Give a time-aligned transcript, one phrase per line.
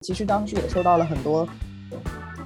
[0.00, 1.46] 其实当时也受到了很多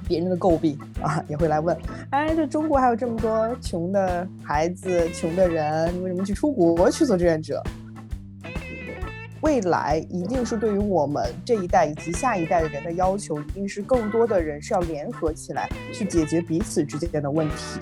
[0.09, 1.75] 别人的诟病 啊，也会来问，
[2.09, 7.63] 哎，这中国还有这么多穷的孩子、穷的人，你为什么去出国去做志愿者？
[9.39, 17.79] 未来一定是对于我们这一代以及下一代的人的要求，一定是更多的人是要联合起来去解决彼此之间的问题。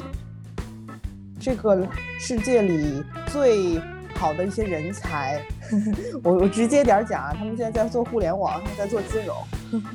[1.40, 1.88] 这个
[2.20, 3.82] 世界里最
[4.16, 5.42] 好的一些人才，
[6.24, 9.36] 我我直接点讲啊，他们现在在做互联网，他们在做金融，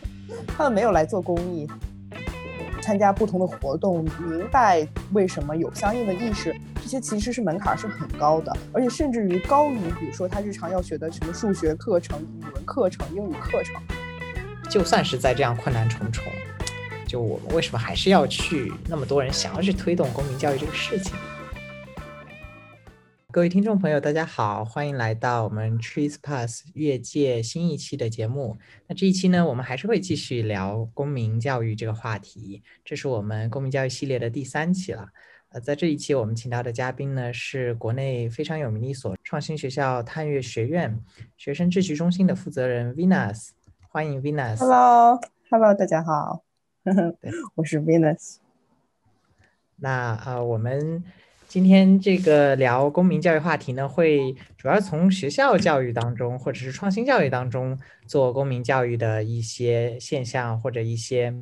[0.46, 1.66] 他们没有来做公益。
[2.80, 13.74] 参加不同的活动，明白为什么有相应的意识，这些其实是门槛是很高的，而且甚至于高于，比如说他日常要学的什么数学课程、语文课程、英语课程。
[14.70, 16.24] 就算是在这样困难重重，
[17.06, 18.73] 就我们为什么还是要去？
[18.88, 21.14] 那么多人想要去推动公民教育这个事情？
[23.30, 28.56] 各位听众朋友，大家好，欢迎来到我们 Trees Pass 越界新一期的节目。
[28.87, 35.06] 那这一期呢，我们还是会继续聊公民教育这个话题，这是我们公民教育系列的第三期了。
[35.51, 40.99] 呃，在这一期我们请到的嘉宾呢，是国内非常有名的一所创新学校探月学院
[41.37, 43.51] 学生秩序中心的负责人 Venus，
[43.90, 44.56] 欢迎 Venus。
[44.56, 46.45] Hello，Hello，大家好，
[47.56, 48.37] 我是 Venus。
[49.76, 51.04] 那呃，我们。
[51.49, 61.32] 今天这个聊公民教育话题呢，会主要从学校教育当中，或者是创新教育当中做公民教育的一些现象或者一些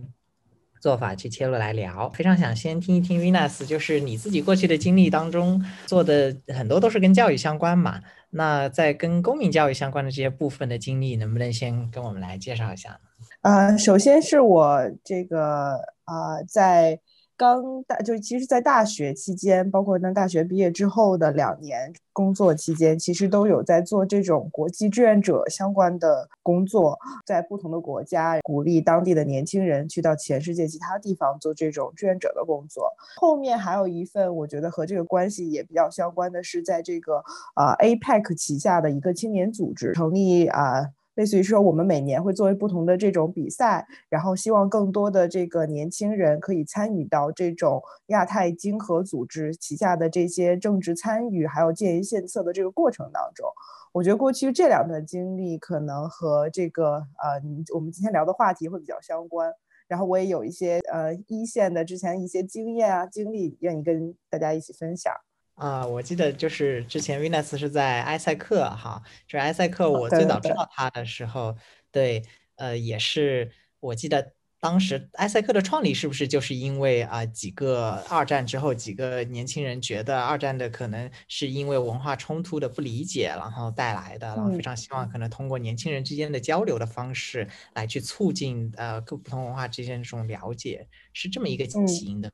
[0.81, 2.09] 做法去切入来聊。
[2.11, 8.01] 非常想先听一听 Venus，就是你自己过去的经历当中做的很多都是跟教育相关嘛？
[8.31, 12.99] 那在跟公民教育相关的这些部分的经历，能不能先跟我们来介绍一下呢？
[13.43, 17.01] 呃，首先是我这个啊，在。
[17.37, 32.91] 刚大就其实，在大学期间，包括在大学毕业之后的两年工作期间，其实都有在做这种国际志愿者相关的工作，在不同的国家鼓励当地的年轻人去到全世界其他地方做这种志愿者的工作。
[33.17, 37.23] 后面还有一份，我觉得和这个关系也比较相关的是，在这个
[37.55, 40.87] 啊 APEC 旗下的一个青年组织成立啊。
[41.17, 53.47] 类似于说，我们每年会作为不同的这种比赛，然后希望更多的这个年轻人可以参与到这种亚太经合组织旗下的这些政治参与，还有建言献策的这个过程当中。
[53.93, 57.43] 我觉得过去这两段经历可能和这个呃，
[57.75, 59.53] 我们今天聊的话题会比较相关。
[59.89, 65.15] 然后我也有一些呃一线的之前一些经验啊经历，愿意跟大家一起分享。
[65.57, 70.69] 啊，我记得就是之前 Venus 是在埃塞克哈，就是埃塞克，我最早知道。
[70.71, 71.57] 他的时候，
[71.91, 72.23] 对，
[72.57, 73.51] 呃，也是
[73.81, 92.31] 我记得当时埃塞克的创立是不是就是因为啊几个二战之后几个年轻人觉得二战的可能是因为文化冲突的不理解，然后带来的，然后非常希望可能通过年轻人之间的交流的方式来去促进呃各不同文化之间这种了解，是这么一个起因的。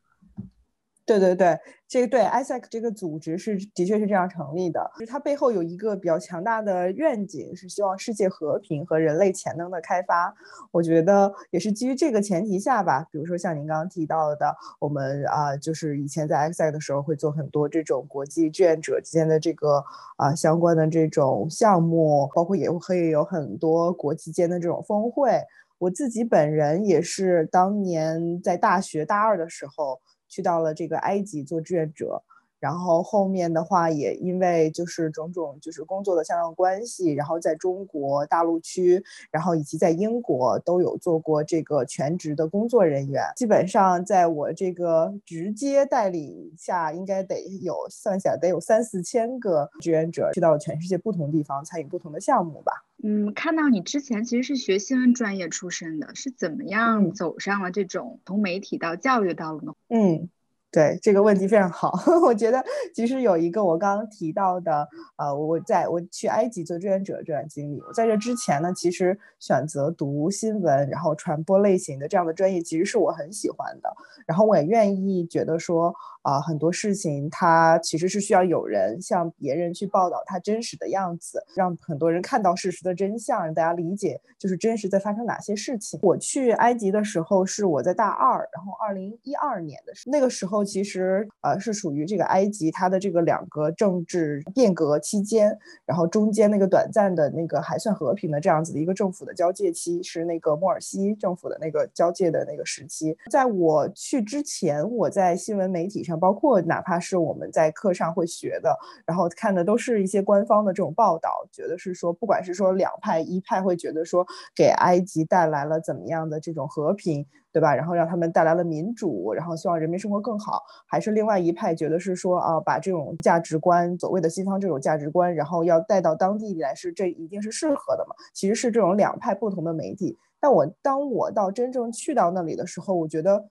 [1.19, 1.59] 对对对，
[1.89, 10.35] 这个对 ISAC 这个组织是的确是这样成立的，就是它背后有一个比较强大的愿景，是希望世界和平和人类潜能的开发。
[10.71, 19.85] 我觉得也是基于这个前提下吧，比如说像您刚刚提到的，我们啊，就是以前在 ISAC 的时候会做很多这种国际志愿者之间的这个
[20.17, 25.41] 啊相关的这种项目，包括也会有很多国际间的这种峰会。
[25.79, 30.01] 我自己本人也是当年在大学大二的时候。
[30.33, 32.23] 去到了这个埃及做志愿者，
[32.63, 39.03] 然后后面的话也因为就是种种就是工作的相关关系，然后在中国大陆区，
[39.33, 43.25] 然后以及在英国都有做过这个全职的工作人员。
[43.35, 52.85] 基本上在我这个直接带领下，应该得有算起来得有三四千个志愿者去到了全世界不同地方参与不同的项目吧。
[53.03, 59.75] 嗯，看到你之前其实是学新闻专业出身的，是怎么样走上了这种从媒体到教育道路呢？
[59.89, 60.31] 嗯。
[60.73, 61.93] 对这个问题非常好，
[62.25, 64.89] 我觉得其实有一个我刚刚提到的，
[65.19, 73.95] 呃，我在我去埃及做志愿者这段经历，我在这之前呢，其实选择读新闻，然后传播类型的这样的专业，其实是我很喜欢的，
[74.27, 86.01] 然后我也愿意觉得说，啊，很多事情它其实是需要有人向别人去报道它真实的样子，让很多人看到事实的真相，让大家理解就是真实在发生哪些事情。
[86.03, 90.63] 我去埃及的时候是我在大二，然后二零一二年的时候，那个时候。
[90.73, 95.55] 其实呃是属于这个埃及它的这个两个政治变革期间，
[95.85, 103.15] 然后中间那个短暂的那个还算和平的这样子的一个政府的交界期，是那个莫尔西政府的那个交界的那个时期。
[103.31, 108.77] 在我去之前，我在新闻媒体上，包括哪怕是我们在课上会学的，
[109.07, 117.27] 然后看的都是一些官方的这种报道，觉得是说，不管是说两派，一派会觉得说给埃及带来了怎么样的这种和平。
[117.55, 117.75] 对吧？
[117.75, 128.17] 然后让他们带来了民主，然后希望人民生活更好，还是另外一派觉得是说啊，把这种价值观，所谓的西方这种价值观，然后要带到当地来，是这一定是适合的嘛？
[128.33, 130.17] 其实是这种两派不同的媒体。
[130.41, 133.45] 但我当我到真正去到那里的时候，我觉得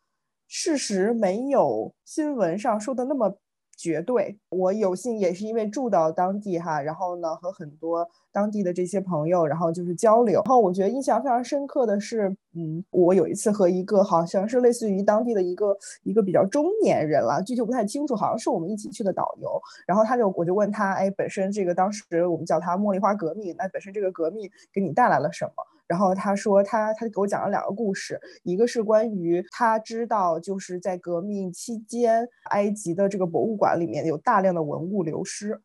[0.53, 3.37] 事实没有新闻上说的那么。
[3.77, 10.39] 绝对，我有幸也是因为住到当地哈，然后呢和很多当地的这些朋友，然后就是交流。
[10.45, 19.59] 然后我觉得印象非常深刻的是，嗯，我有一次和一个好像是类似于当地的一个一个比较中年人了，具体不太清楚，好像是我们一起去的导游。
[19.87, 25.70] 然后他就我就问他，哎，本身这个当时我们叫他茉莉花革命，那本身这个革命给你带来了什么？
[25.91, 35.59] 然后他说，他他就给我讲了两个故事，一个是关于他知道，就是在革命期间，埃及的这个博物馆里面有大量的文物流失。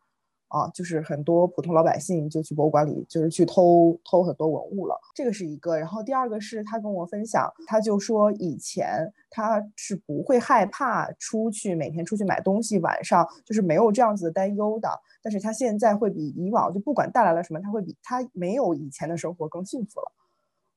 [0.48, 4.96] 啊，就是很多普通老百姓就去博物馆里，就是去偷偷很多文物了。
[5.14, 5.76] 这个是一个。
[5.76, 14.88] 然后第二个是他跟我分享，他就说以前他是不会害怕出去每天出去买东西，晚上就是没有这样子的担忧的。
[15.20, 20.12] 但是他现在会比以往就不管带来了什么，他会比他没有以前的生活更幸福了。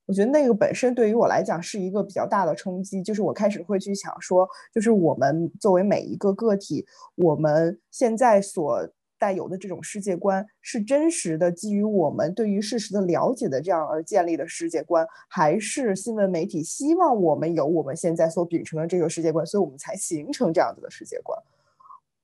[0.07, 6.83] 我觉得那个本身对于我来讲是一个比较大的冲击，就是我开始会去想说，就是我们作为每一个个体，
[7.13, 8.89] 我们现在所。
[9.19, 21.37] 带有的这种世界观是真实的，基于我们对于事实的了解的这样而建立的世界观，还是新闻媒体希望我们有我们现在所秉承的这个世界观，所以我们才形成这样子的世界观。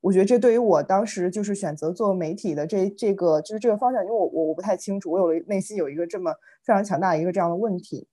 [0.02, 6.32] 我觉得这对于我当时就是选择做媒体的这这个就是这个方向，因为我我我不太清楚，我有了内心有一个这么
[6.64, 8.08] 非常强大一个这样的问题。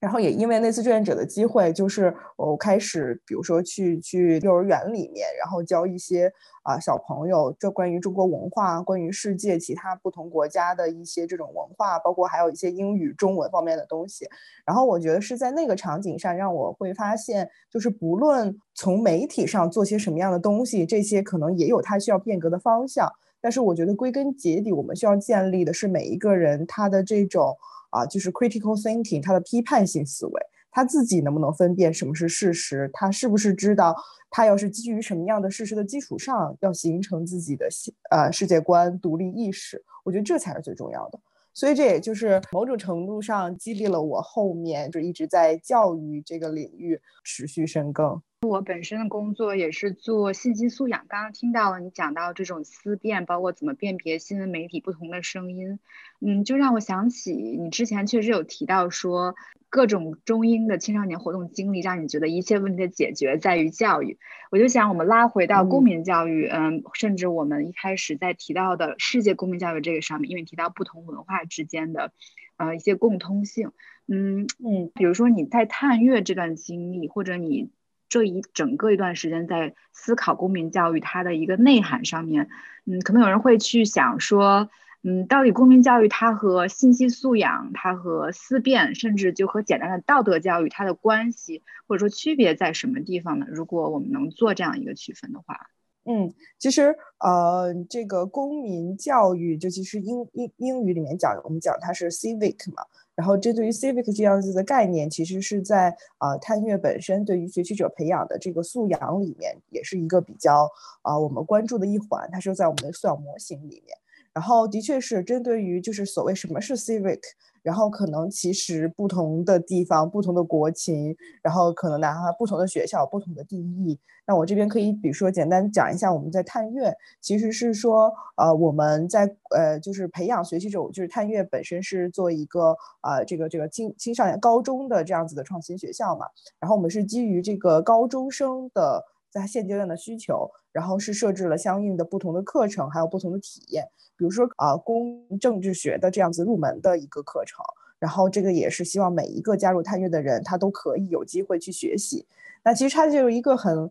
[0.00, 14.28] 然后也因为那次志愿者的机会，就是我开始，比如说去去幼儿园里面，然后教一些啊小朋友，这关于中国文化、关于世界其他不同国家的一些这种文化，包括还有一些英语、中文方面的东西。
[14.64, 23.10] 然后我觉得是在那个场景上，让我会发现，就是不论从媒体上做些什么样的东西，这些可能也有它需要变革的方向。
[23.40, 27.56] 但是我觉得归根结底，我们需要建立的是每一个人他的这种。
[27.90, 32.90] 啊，就是 critical thinking，他的批判性思维，他自己能不能分辨什么是事实？
[32.92, 33.96] 他是不是知道，
[34.30, 37.68] 他要是基于什么样的事实的基础上，要形成自己的
[38.10, 39.82] 呃世界观、独立意识？
[40.04, 41.18] 我觉得这才是最重要的。
[41.54, 48.22] 所以这也就是某种程度上激励了我后面就一直在教育这个领域持续深耕。
[48.46, 51.06] 我本身的工作也是做信息素养。
[51.08, 55.80] 刚刚听到了你讲到这种思辨，包括怎么辨别新闻媒体不同的声音，
[56.20, 59.34] 嗯，就让我想起你之前确实有提到说，
[59.68, 64.18] 各种中英的青少年活动经历，让你觉得一切问题的解决在于教育。
[64.52, 72.12] 我就想，我们拉回到公民教育，嗯，甚至我们一开始在提到的世界公民教育这个上面，因为提到不同文化之间的，
[72.56, 73.72] 呃，一些共通性，
[74.06, 77.72] 嗯嗯，比如说你在探月这段经历，或者你。
[78.08, 82.48] 这一整个一段时间在思考公民教育它的一个内涵上面，
[82.86, 84.70] 嗯，可能有人会去想说，
[85.02, 93.46] 嗯，到底公民教育它和信息素养、它和思辨，甚至就和简单的道德教育它的关系，或者说区别在什么地方呢？
[93.50, 95.68] 如果我们能做这样一个区分的话，
[96.10, 102.82] 嗯，其实呃，这个公民教育，就其实英英英语里面讲，我们讲它是 civic 嘛。
[103.14, 110.70] 然后，针对于 civic 这样子的概念，其实是在啊探月本身对于学习者培养的这个素养里面，也是一个比较
[111.02, 112.26] 啊我们关注的一环。
[112.32, 113.98] 它是在我们的素养模型里面。
[114.32, 117.20] 然后，的确是针对于就是所谓什么是 civic。
[117.68, 124.00] 然后可能其实不同的地方、不同的国情，然后可能哪怕不同的学校、不同的定义。
[124.26, 136.24] 那我这边可以，比如说简单讲一下，我们在探月其实是说，呃，我们在呃就是培养学习者，就是探月本身是做一个呃这个这个青青少年高中的这样子的创新学校嘛。
[136.58, 139.04] 然后我们是基于这个高中生的
[139.38, 143.84] 他现阶段的需求，然后是设置了相应的不同的课程，还有不同的体验。
[144.16, 147.64] 比如说啊，公政治学的这样子入门的一个课程，
[148.00, 152.26] 然后这个也是希望每一个加入探月的人，他都可以有机会去学习。
[152.64, 153.90] 那其实它就有一个很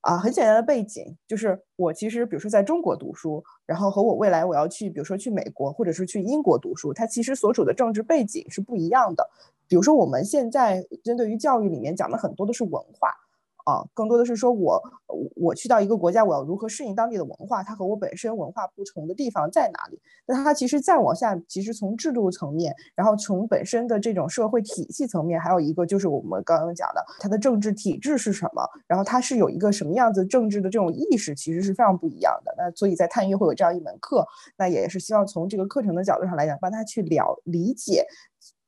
[0.00, 9.28] 啊很简单的背景，就是我其实比如说在中国读书，然后和我未来我要去，比如说去美国或者是去英国读书，它其实所处的政治背景是不一样的。
[9.68, 13.14] 比如说我们现在针对于教育里面讲的很多都是文化。
[13.68, 14.82] 啊，更多的是说我
[15.36, 20.00] 我去到一个国家，我要如何适应当地的文化，它和我本身文化不同的地方在哪里？
[20.24, 32.54] 那它其实再往下，其实从制度层面，然后从本身的这种社会体系层面，还有一个就是我们刚刚讲的它的政治体制是什么，然后它是有一个什么样子政治的这种意识，其实是非常不一样的。
[32.56, 38.06] 那所以在探月会有这样一门课，那也是希望从这个课程的角度上来讲，帮他去了理解。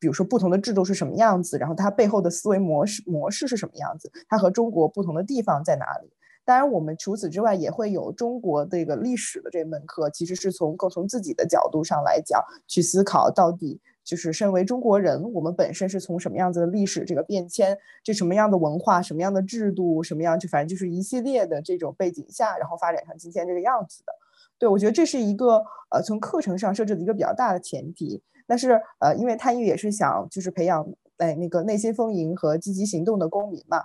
[0.01, 6.11] 比如说不同的制度是什么样子，然后它背后的思维模式模式是什么样子，它和中国不同的地方在哪里？
[6.43, 24.13] 当然，我们除此之外也会有中国这个历史的这门课，其实是从更从自己的角度上来讲去思考，到底就是身为中国人，我们本身是从什么样子的历史这个变迁，这什么样的文化，什么样的制度，什么样就反正就是一系列的这种背景下，然后发展成今天这个样子的。
[24.59, 28.23] 对我觉得这是一个呃从课程上设置的一个比较大的前提。
[28.51, 30.85] 但是，呃，因为探育也是想就是培养
[31.19, 33.85] 哎那个内心丰盈和积极行动的公民嘛，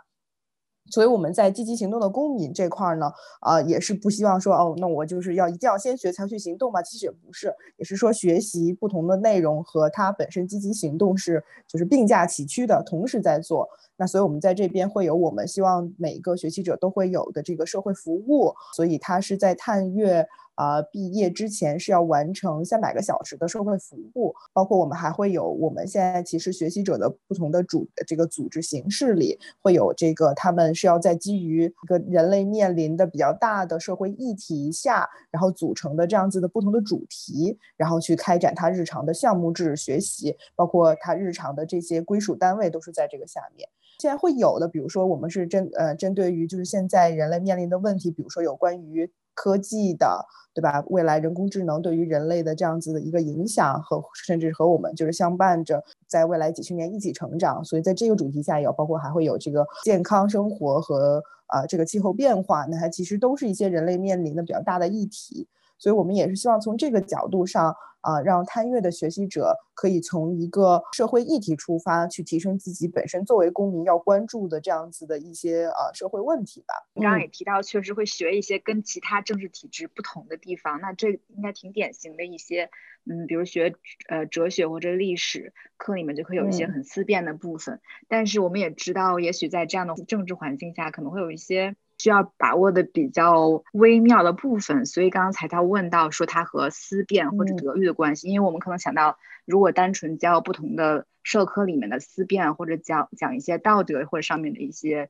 [0.89, 13.69] 所以我们在积极行动的公民这块儿呢，啊，也是不希望说哦，那我就是要一定要先学才去行动嘛，其实也不是，也是说学习不同的内容和它本身积极行动是就是并驾齐驱的，同时在做。
[13.97, 20.27] 那所以我们在这边会有我们希望每一个学习者都会有的这个社会服务，所以它是在探月。
[20.55, 43.67] 啊，毕业之前是要完成三百个小时的社会服务，包括我们还会有我们现在其实学习者的不同的主这个组织形式里会有这个，他们是要在基于一个人类面临的比较大的社会议题下，然后组成的这样子的不同的主题，然后去开展他日常的项目制学习，包括他日常的这些归属单位都是在这个下面。
[43.99, 49.11] 现在会有的，比如说我们是针呃针对于就是现在人类面临的问题，比如说有关于。
[49.35, 50.83] 科技的，对吧？
[50.87, 57.63] 未来人工智能对于人类的这样子的一个影响和甚至和我们就是相伴着，在未来几十年一起成长。
[57.63, 65.47] 所以在这个主题下，有包括还会有这个健康生活和啊这个气候变化，那它其实都是一些人类面临的比较大的议题。
[65.77, 67.75] 所以我们也是希望从这个角度上。
[68.05, 76.75] 啊，让探月的学习者可以从一个社会议题出发，去提升自己本身作为公民要关注的这样子的一些呃社会问题吧。
[76.93, 82.69] 你刚刚也提到，确实会学一些跟其他政治体制不同的地方，那这应该挺典型的一些，
[83.05, 83.73] 嗯，比如学
[84.07, 87.81] 呃哲学或者历史课里面就会有一些很思辨的部分。
[88.07, 91.75] 但是我们也知道，也许在这样的政治环境下，可能会有一些。
[91.97, 105.09] 需要把握的比较微妙的部分，所以刚刚才他问到说他和思辨或者德育的关系，因为我们可能想到，如果单纯教不同的社科里面的思辨，或者讲讲一些道德或者上面的一些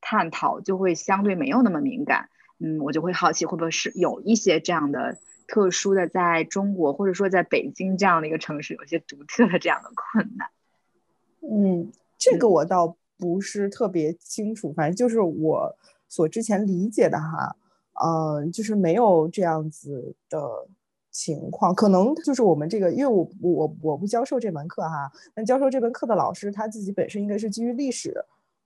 [0.00, 2.28] 探讨，就会相对没有那么敏感。
[2.58, 10.50] 嗯，我就会好奇，会不会是有一些这样的特殊的，在中国或者说在北京这样的一个城市，有一些独特的这样的困难？
[11.40, 15.76] 嗯，这个我倒不是特别清楚，反正就是我。
[16.08, 17.56] 所之前理解的哈，
[18.04, 20.68] 嗯，就是没有这样子的
[21.10, 28.12] 情况，可能就是我们这个，因为我我我不教授这门课哈，那教授这门课的老师他自己本身应该是基于历史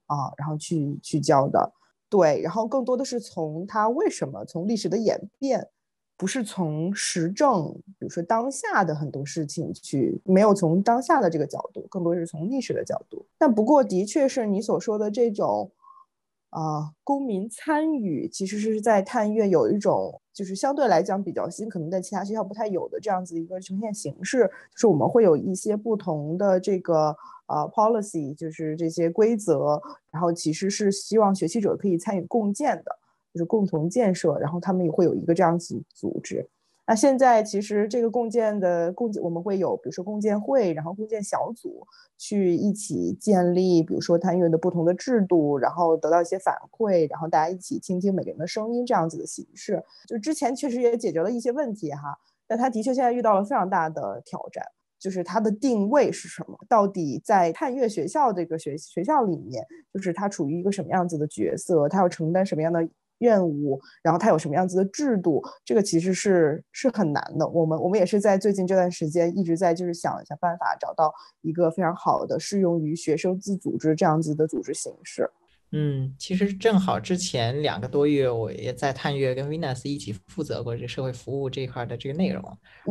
[0.06, 1.72] 啊，然后去去教的，
[2.08, 5.68] 对，然后更多的是从他为什么从历史的演变，
[6.16, 15.70] 不是从时政，比如说当下的很多事情去，没有从当下的这个角度，更多是从历史的角度，但不过的确是你所说的这种。
[16.50, 27.16] 啊，公民参与其实是在探月有一种，就是相对来讲比较新，可能在其他学校不太有的这样子一个呈现形式，就是我们会有一些不同的这个
[27.46, 29.80] 呃 policy，就是这些规则，
[30.10, 32.98] 然后其实是希望学习者可以参与共建的，
[33.32, 36.48] 就是共同建设，然后他们也会有一个这样子组织。
[36.90, 41.86] 那现在其实这个共建的共建，我们会有，比如说共建会，然后共建小组
[42.18, 49.80] 去一起建立，比如说探月的不同的制度，然后得到一些反馈，然后大家一起倾听每个人的声音，这样子的形式。
[50.08, 52.18] 就之前确实也解决了一些问题哈，
[52.48, 54.64] 但他的确现在遇到了非常大的挑战，
[54.98, 56.58] 就是它的定位是什么？
[56.68, 61.88] 到底在探月学校这个学学校里面，就是它处于一个什么样子的角色？
[61.88, 62.88] 它要承担什么样的？
[63.20, 65.42] 任务，然后它有什么样子的制度？
[65.62, 67.46] 这个其实是是很难的。
[67.46, 71.12] 我们我们也是在最近这段时间一直在就是想一下办法，找到
[71.42, 75.30] 一个非常好的适用于学生自组织这样子的组织形式。
[75.72, 82.42] 嗯，其实正好之前两个多月，我也在探月跟 Venus 一起负责过这社会服务这一块的这个内容。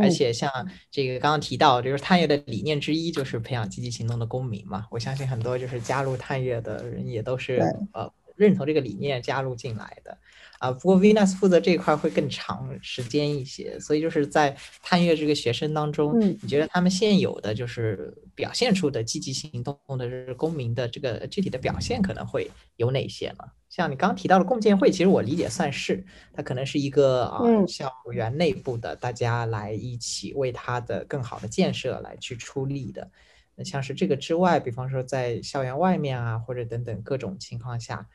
[0.02, 0.50] 而且像
[0.90, 4.86] 这个刚刚提到，就是探月的理念之一就是培养积极行动的公民嘛。
[4.92, 7.58] 我相信很多就是加入探月的人也都是
[7.94, 8.10] 呃。
[8.40, 10.18] 认同这个理念加入进来的。
[10.60, 14.54] 啊，不过 Venus 负责这一块会更长时间一些，所以就是在
[14.84, 23.46] 探月这个学生当中，你觉得他们现有的就是表现出的积极行动的是公民的这个具体的表现可能会有哪些呢？
[23.70, 33.10] 像你刚提到的共建会，其实我理解算是它可能是一个啊校园内部的大家来一起为它的更好的建设来去出力的。
[33.56, 38.06] 那像是这个之外，比方说在校园外面啊，或者等等各种情况下。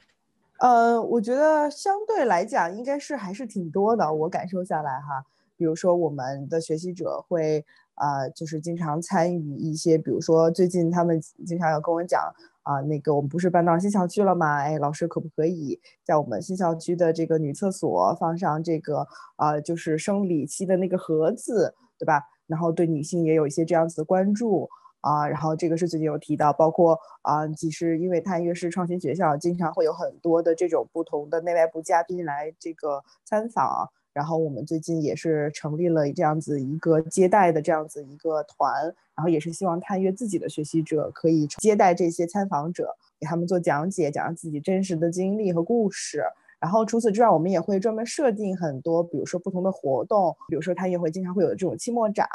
[0.61, 4.13] 呃，我觉得相对来讲，应该是还是挺多的。
[4.13, 5.25] 我感受下来哈，
[5.57, 12.23] 比如说我们的学习者会啊，就是经常参与一些，比如说最近他们经常要跟我讲
[12.63, 14.59] 啊，那个我们不是搬到新校区了吗？
[14.59, 19.07] 哎，老师可不可以在我们新校区的这个女厕所放上这个
[19.37, 22.23] 啊，就是生理期的那个盒子，对吧？
[22.47, 24.69] 然后对女性也有一些这样子的关注。
[25.05, 38.83] 啊，然后这个是最近有提到，包括啊，其实因为探月是创新学校，经常会有很多的这种不同的内外部嘉宾来这个参访，然后我们最近也是成立了这样子一个接待的这样子一个团，
[39.15, 46.25] 然后也是希望探月自己的学习者可以接待这些参访者，给他们做讲解，讲自己真实的经历和故事。
[46.59, 52.27] 然后除此之外，我们也会专门设定很多，比如说不同的活动，比如说探月会经常会有这种期末展。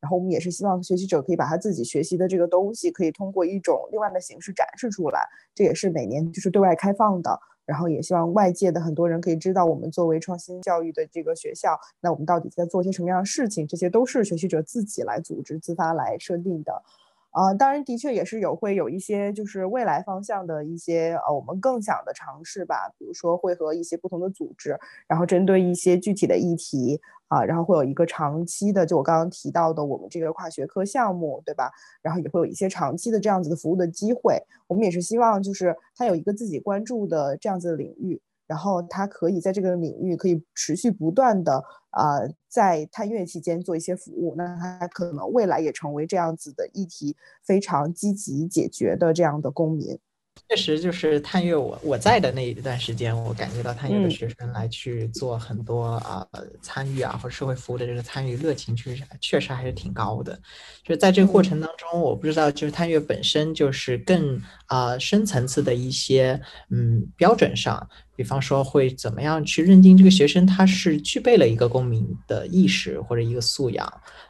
[0.00, 5.26] 然后我们也是希望学习者可以把他自己学习的这个东西，可以通过一种另外的形式展示出来。
[5.54, 7.38] 这也是每年就是对外开放的。
[7.66, 13.66] 然后也希望外界的很多人可以知道，我们作为创新教育的这个学校，那我们到底在做些什么样的事情？
[13.66, 16.82] 这些都是学习者自己来组织、自发来设定的。
[17.30, 22.90] 啊，当然，的确也是有会有一些就是未来方向的一些呃，我们更想的尝试吧。
[22.98, 31.70] 比如说会和一些不同的组织，然后针对一些具体的议题啊，然后会有一个长期的，就我刚刚提到的我们这个跨学科项目，对吧？
[32.02, 34.42] 然后也会有一些长期的这样子的服务的机会。
[34.66, 38.20] 我们也是希望就是他有一个自己关注的这样子的领域。
[38.48, 50.00] 然后他可以在这个领域可以持续不断的啊，在探月期间做一些服务，那他可能未来也成为这样子的议题非常积极解决的这样的公民。
[50.46, 56.26] 确实，就是探月，我我在的那一段时间，我感觉到探月的学生来去做很多啊
[56.60, 60.34] 参与啊或者社会服务的这个参与热情，确实确实还是挺高的。
[60.82, 66.40] 就是在这个过程当中，我不知道就是探月本身就是更啊深层次的一些
[66.70, 73.86] 嗯标准上，比方说会怎么样去认定这个学生他是具备了一个公民的意识或者一个素养，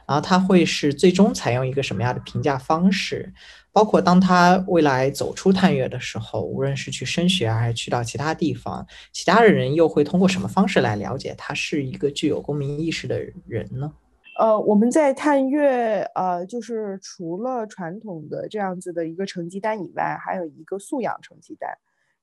[0.07, 3.33] 然后他会是最终采用一个什么样的评价方式。
[3.71, 13.91] 包括当他未来走出探月的时候，无论是去升学还是去到其他地方，其他的人又会通过什么方式来了解他是一个具有公民意识的人呢？
[14.39, 21.69] 呃，我们在探月，呃，就是除了传统的这样子的一个成绩单以外，还有一个素养成绩单。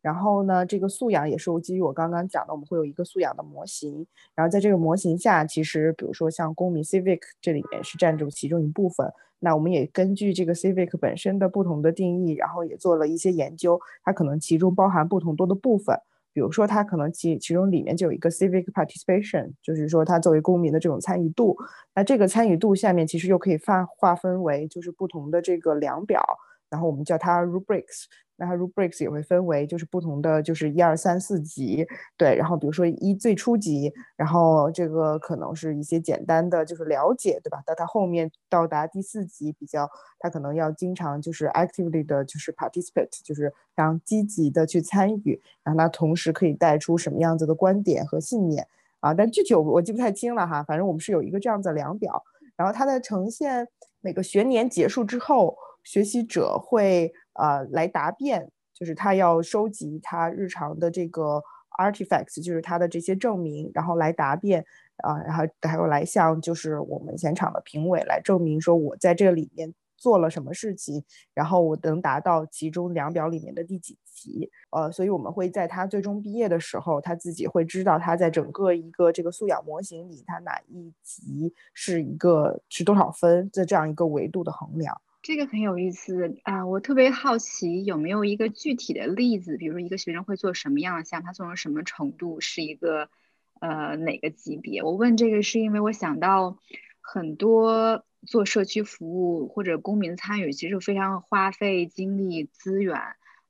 [0.07, 4.07] 然后呢，这个素养也是基于我刚刚讲的，我们会有一个素养的模型。
[4.37, 9.13] 然后在这个模型下，其实比如说像公民 civic 这里面是占住其中一部分。
[9.41, 15.99] 那我们也根据这个 civic 本身的不同的定义，然后也做了一些研究，它可能其中包含不同多的部分。
[16.33, 21.57] 比如说，它可能其其中里面就有一个 civic participation，就是说它作为公民的这种参与度。
[21.97, 26.25] 那这个参与度下面其实又可以划划分为就是不同的这个量表。
[26.69, 28.05] 然后我们叫它 rubrics，
[28.37, 37.63] 那它 rubrics 也会分为就是不同的就是一二三四级，对，然后比如说一最初级，然后这个可能是一些简单的就是了解，对吧？
[37.65, 48.67] 到它后面到达第四级比较，它可能要经常就是 actively 的就是 participate，就是非常积极的去参与，然后它同时可以带出什么样子的观点和信念
[49.01, 49.15] 啊？
[49.15, 52.23] 但具体我我记不太清了哈，反正我们是有一个这样的量表，
[52.57, 53.67] 然后它的呈现
[54.01, 55.57] 每个学年结束之后。
[55.87, 61.41] 学习者会呃来答辩，就是他要收集他日常的这个
[61.79, 85.01] artifacts，就是他的这些证明，然后来答辩啊，然后还有来向就是我们现场的评委来证明说我在这里面做了什么事情，然后我能达到其中量表里面的第几级，呃，所以我们会在他最终毕业的时候，他自己会知道他在整个一个这个素养模型里，他哪一级是一个是多少分的这样一个维度的衡量。
[85.27, 86.65] 这个很有意思啊！
[86.67, 93.11] 我特别好奇，有没有一个具体的例子，比如说一个学生会做什么样的项，他做成什么程度，是一个
[93.59, 94.85] 呃哪个级别？
[94.85, 96.59] 我问这个是因为我想到
[97.01, 102.97] 很多做社区服务或者公民参与，其实非常花费精力资源，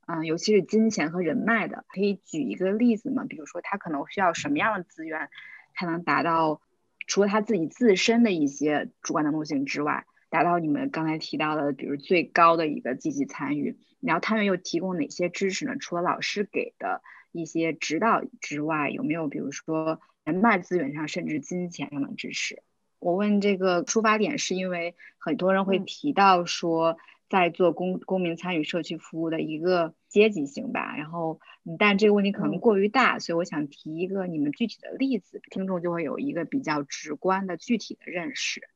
[0.06, 1.84] 嗯，尤其是金钱和人脉的。
[1.88, 3.26] 可以举一个例子吗？
[3.28, 5.28] 比如说他可能需要什么样的资源，
[5.74, 6.62] 才能达到
[7.06, 10.06] 除了他自己自身的一些主观能动性之外？
[10.28, 13.76] 达到你们刚才提到的，比如最高的一个积极参与。
[14.00, 15.76] 然后他们又提供哪些支持呢？
[15.78, 22.62] 除了老师给的一些指导之外，有没有比如说人脉资源上，甚至金钱上的支持？
[22.98, 26.96] 我问这个出发点是因为很多人会提到说。
[27.28, 31.40] 在做公公民参与社区服务的一个阶级性吧，然后，
[31.76, 38.68] 但这个问题可能过于大，所以我想提一个你们具体的例子，听众就会有一个比较直观的具体的认识。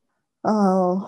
[0.43, 0.99] 嗯，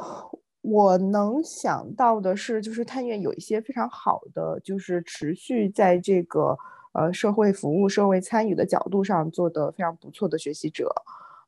[0.61, 6.55] 我能想到的是，就是探院有一些非常好的，就是持续在这个
[6.93, 10.87] 呃社会服务、社会参与的角度上做的非常不错的学习者，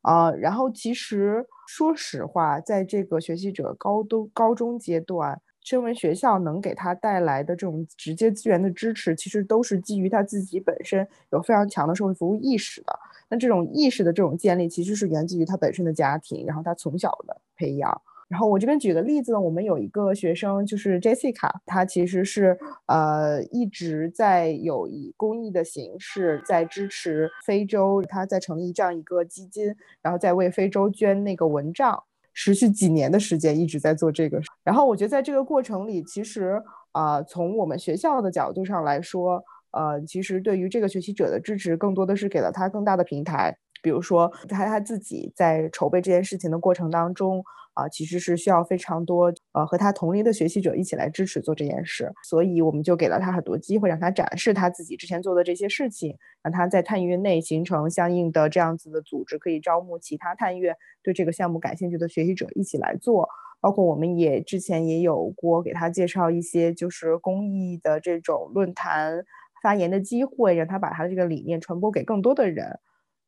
[0.02, 5.40] 啊，然后其实说实话，在这个学习者高都高中阶段。
[5.64, 12.96] 身为学校能给他带来的这种直接资源的支持，其实都是基于他自己本身有非常强的社会服务意识的。
[13.28, 18.02] 那这种意识的这种建立，其实是源自于他本身的家庭，然后他从小的培养。
[18.28, 32.02] 然后我这边举个例子呢，我们有一个学生就是 Jessica，他其实是呃一直在有以公益的形式在支持非洲，他在成立这样一个基金，然后在为非洲捐那个蚊帐。
[32.38, 36.62] 持续几年的时间一直在做这个，然后我觉得在这个过程里，其实
[36.92, 43.56] 啊，从我们学校的角度上来说，呃，其实对于这个学习者的支持，更多的是给了他更大的平台。
[43.82, 63.28] 比如说，他他自己在筹备这件事情的过程当中，啊，其实是需要非常多呃和他同龄的学习者一起来支持做这件事，所以我们就给了他很多机会，让他展示他自己之前做的这些事情，让他在探月内形成相应的这样子的组织，可以招募其他探月对这个项目感兴趣的学习者一起来做。
[63.60, 69.24] 包括我们也之前也有过给他介绍一些就是公益的这种论坛
[69.66, 72.78] 发言的机会，让他把他的这个理念传播给更多的人，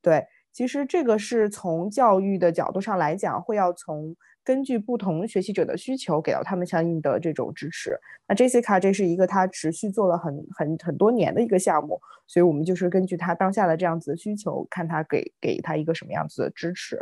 [0.01, 0.25] 对。
[0.53, 7.99] 其实这个是从教育的角度上来讲，会要从根据不同学习者的需求给到他们相应的这种支持。
[8.29, 16.99] 那 Jessica 这是一个他持续做了很很很多年的一个项目，所以我们就是根据他当下的这样子的需求，看他给给他一个什么样子的支持。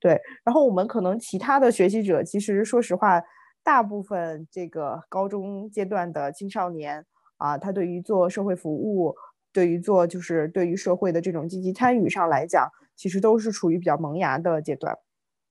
[0.00, 3.22] 对，然后我们可能其他的学习者，其实说实话，
[3.64, 7.04] 大部分这个高中阶段的青少年
[7.36, 9.14] 啊，他对于做社会服务。
[9.52, 14.98] 对于做就是对于社会的这种积极参与上来讲，其实都是处于比较萌芽的阶段。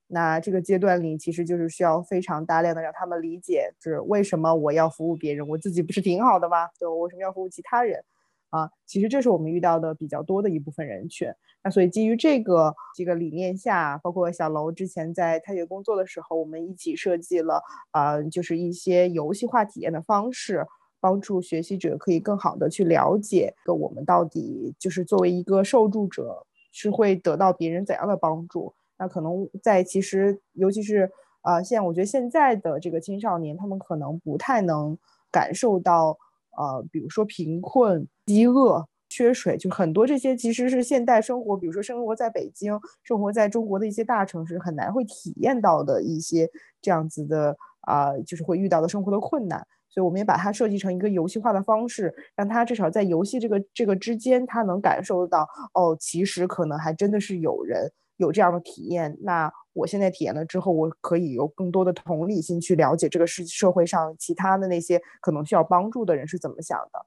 [0.07, 6.67] 那这个阶段里，其实就是需要非常大量的让他们理解，是为什么我要服务别人，我自己不是挺好的吗？
[6.77, 8.03] 对我为什么要服务其他人？
[8.49, 11.29] 啊，其实这是我们遇到的比较多的一部分人群。
[11.63, 20.67] 那所以基于这个这个理念下，包括小楼之前在探学工作的时候，我们一起设计了啊，就是一些游戏化体验的方式。
[21.03, 28.73] 帮助学习者可以更好的去了解，个我们到底就是作为一个受助者是会得到别人怎样的帮助？
[28.97, 31.11] 那可能在其实，尤其是
[31.41, 34.97] 啊，现在我觉得现在的这个青少年，他们可能不太能
[35.29, 36.17] 感受到，
[36.57, 46.49] 呃，比如说贫困、饥饿、缺水，就很多这些其实是现代生活，比如说生活在北京、生活在中国的一些大城市很难会体验到的一些
[46.81, 49.67] 这样子的啊，就是会遇到的生活的困难。
[49.93, 59.15] 所以我们也把它设计成一个游戏化的方式，让他至少在游戏这个这个之间，他能感受到哦，其实可能还真的是有人有这样的体验。
[59.21, 67.06] 那我现在体验了之后，我可以有更多的同理心去了解这个世社会上其他的那些可能需要帮助的人是怎么想的。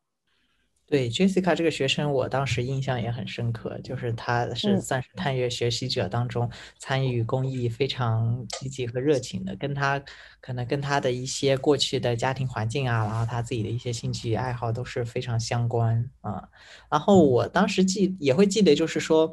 [0.88, 10.00] 对 Jessica 这个学生，我当时印象也很深刻，就是他是算是探月学习者当中参与公益非常积极和热情的，跟他
[10.40, 16.40] 可能跟他的一些过去的家庭环境啊，然后他自己的一些兴趣爱好都是非常相关啊。
[16.88, 19.28] 然后我当时记也会记得，就是说，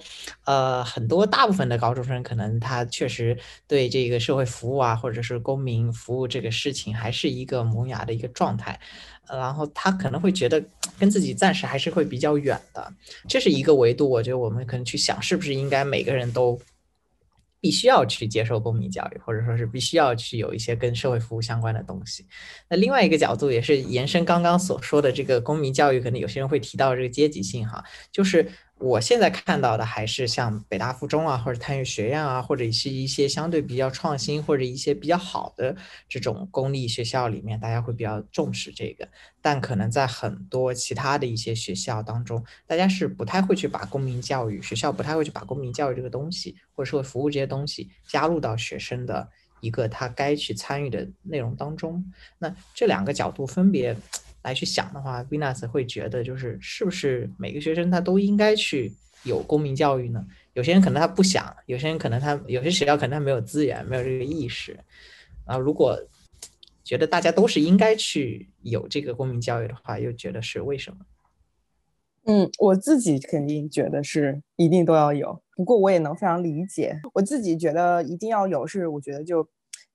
[0.46, 3.38] 呃，很多大部分的高中生可能他确实
[3.68, 8.80] 对这个社会服务啊，或者是公民服务这个事情还是一个萌芽的一个状态。
[9.28, 10.64] 然后他可能会觉得
[11.00, 12.94] 跟自己暂时还是会比较远的，
[13.28, 14.10] 这是一个维度。
[14.10, 16.60] 我觉得我们可能去想，是不是应该每个人都
[17.60, 22.26] 必须要去接受公民教育，或者说是必须要去有一些跟社会服务相关的东西。
[22.70, 28.50] 那另外一个角度也是延伸刚刚所说的这个公民教育，可能有些人会提到这个阶级性哈，就是。
[28.84, 35.74] 我现在看到的还是像北大附中啊，或者探月学院啊，或者是一些相对比较创新或者一些比较好的
[36.10, 39.08] 这种公立学校里面，大家会比较重视这个。
[39.42, 49.30] 但可能在很多其他的一些学校当中，大家是不太会去把公民教育，学校不太会去把公民教育这个东西，或者社会服务这些东西加入到学生的
[49.62, 52.04] 一个他该去参与的内容当中。
[52.38, 53.96] 那这两个角度分别。
[54.44, 58.92] 来去想的话，Venus 会觉得就是是不是每个学生他都应该去
[59.24, 60.26] 有公民教育呢？
[60.54, 64.78] 有些人可能他不想，有些人可能他有些学校可能他没有资源，没有这个意识。
[65.46, 66.00] 啊如果
[66.84, 70.98] 觉得大家都是应该去有这个公民教育的话，又觉得是为什么？
[72.26, 79.46] 嗯，我自己肯定觉得是一定都要有，不过我也能非常理解，我自己觉得一定要有，是我觉得就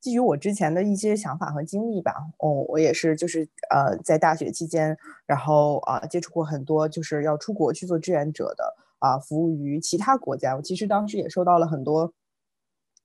[0.01, 2.15] 基于我之前的一些想法和经历吧。
[2.39, 10.57] 哦，我也是就是呃在大学期间，然后啊接触过很多就是要出国去做志愿者的啊，服务于其他国家。
[10.57, 12.13] 我其实当时也收到了很多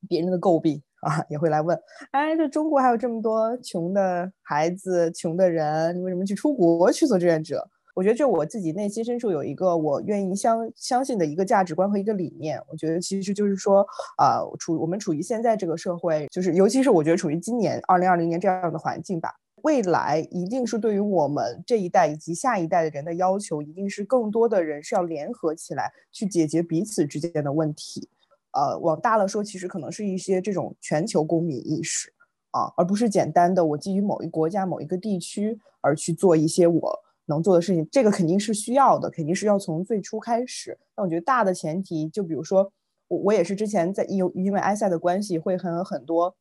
[0.08, 1.79] 别人的诟病啊，也会来问，
[2.12, 7.69] 哎，这中国还有这么多穷的孩子、穷的人，你为什么去出国去做志愿者？
[7.93, 12.60] 我觉得，就我自己内心深处有一个我愿意相相信的一个价值观和一个理念。
[12.67, 13.86] 我觉得，其实就是说，
[14.17, 28.10] 啊，处我们处于现在这个社会，就是尤其是我觉得处于今年二零二零年这样的环境吧，未来一定是对于我们这一代以及下一代的人的要求，一定是更多的人是要联合起来去解决彼此之间的问题。
[28.53, 32.12] 呃，往大了说，其实可能是一些这种全球公民意识
[32.49, 37.03] 啊，而不是简单的我基于某一国家、某一个地区而去做一些我。
[37.26, 40.78] 能做的事情，这个肯定是需要的，肯定是要从最初开始。
[40.96, 42.72] 那我觉得大的前提，就比如说
[43.08, 46.36] 我我也是之前在因因为埃塞的关系，会很很多，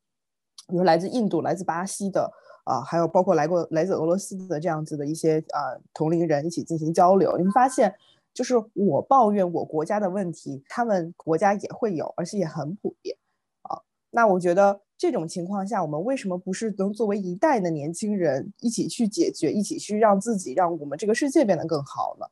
[0.68, 2.32] 比如来自印度、来自巴西的
[2.64, 7.94] 啊，还有包括来过来自俄罗斯的这样子的一些啊同龄人一起进行交流，你会发现，
[8.34, 13.16] 就是我抱怨我国家的问题，他们国家也会有，而且也很普遍
[13.62, 13.80] 啊。
[14.10, 14.80] 那我觉得。
[15.02, 22.26] 这种情况下，我们为什么不是能作为一代的年轻人一起去解决，一起去让自己，让我们这个世界变得更好呢？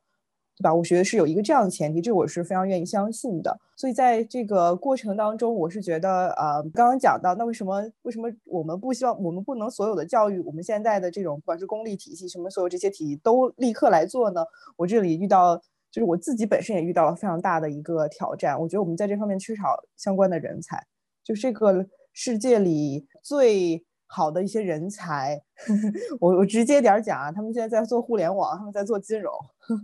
[0.56, 0.72] 对吧？
[0.72, 3.58] 我觉得是有一个这样的前提，这我是非常愿意相信的。
[3.76, 14.44] 所以在这个过程当中，我是觉得，呃，刚刚讲到，那为什么为什么我们不希望，我们不能所有的教育，我们现在的这种不管是公立体系，什么所有这些体系都立刻来做呢？
[14.76, 15.56] 我这里遇到，
[15.90, 18.60] 就是我自己本身也遇到了非常大的一个挑战。
[18.60, 20.80] 我觉得我们在这方面缺少相关的人才，
[21.24, 21.84] 就这个。
[22.12, 25.40] 世界里最好的一些人才，
[26.20, 29.32] 我我直接点讲啊，他们现在在做互联网，他们在做金融，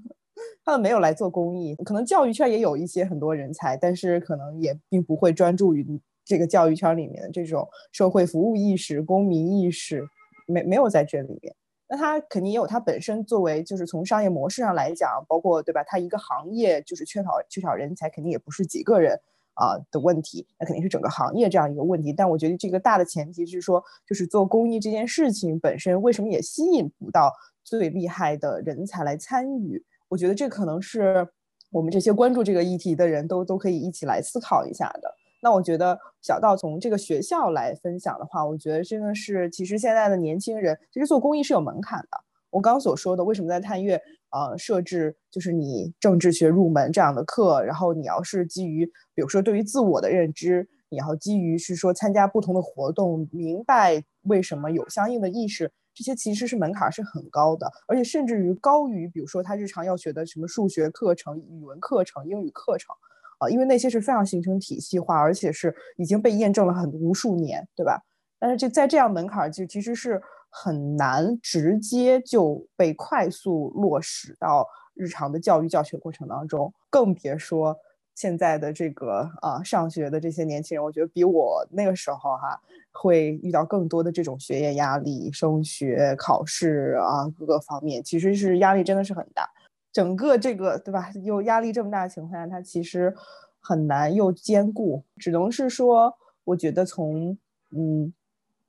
[0.65, 1.75] 他们没有来做公益。
[1.77, 5.87] 可能教育圈也有一些很多人才，但是可能也并不会专注于
[6.25, 10.05] 这个教育圈里面的这种社会服务意识、公民意识，
[10.47, 11.55] 没没有在这里面。
[11.89, 15.85] 那他肯定也有他本身作为，就是从商业模式上来讲，包括对吧？
[15.85, 19.17] 他一个行业就是缺少缺少人才，肯定也不是几个人。
[19.57, 22.13] 啊的问题，那肯定是整个行业这样一个问题。
[22.13, 27.33] 但我觉得这个大的前提是说，就是做公益这件事情本身为什么也吸引不到
[27.65, 29.85] 最厉害的人才来参与？
[30.09, 31.29] 我觉得这可能是
[31.73, 35.13] 我们这些关注这个议题的人都都可以一起来思考一下的。
[35.43, 42.19] 那我觉得小道从这个学校来分享的话，我觉得真的是，其实现在的年轻人其实做公益是有门槛的。
[42.51, 62.95] 我刚所说的，为什么在探月呃设置就是你政治学入门这样的课，然后你要是基于比如说对于自我的认知，你要基于是说参加不同的活动，明白为什么有相应的意识，这些其实是门槛是很高的，而且甚至于高于比如说他日常要学的什么数学课程、语文课程、英语课程
[63.39, 68.03] 啊，因为那些是非常形成体系化，而且是已经被验证了很无数年，对吧？
[68.39, 70.21] 但是就在这样门槛就其实是。
[70.59, 77.77] 很难直接就被快速落实到日常的教育教学过程当中，更别说
[78.15, 82.59] 现在的这个啊上学的这些年轻人，我觉得比我那个时候哈
[82.91, 89.47] 会遇到更多的这种学业压力、升学、考试啊各个方面，其实是压力真的是很大。
[89.93, 91.11] 整个这个对吧？
[91.23, 93.15] 又压力这么大的情况下，它其实
[93.61, 97.37] 很难又兼顾，只能是说，我觉得从
[97.73, 98.11] 嗯。